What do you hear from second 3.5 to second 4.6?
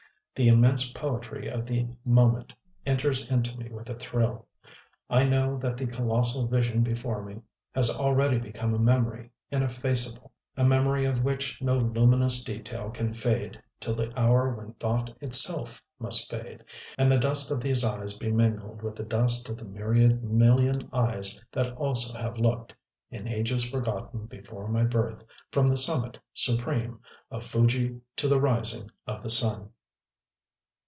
me with a thrill.